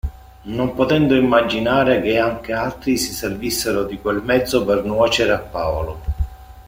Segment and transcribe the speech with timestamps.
[0.45, 6.01] Non potendo immaginare che anche altri si servissero di quel mezzo per nuocere a Paolo.